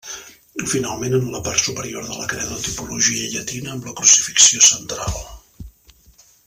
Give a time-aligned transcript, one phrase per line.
[0.69, 5.19] Finalment en la part superior de la creu de tipologia llatina amb la crucifixió central.